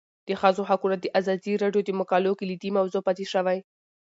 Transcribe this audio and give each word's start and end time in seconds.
د 0.27 0.29
ښځو 0.41 0.61
حقونه 0.69 0.95
د 0.99 1.05
ازادي 1.19 1.53
راډیو 1.63 1.81
د 1.85 1.89
مقالو 1.99 2.37
کلیدي 2.39 2.69
موضوع 2.77 3.01
پاتې 3.07 3.25
شوی. 3.33 3.57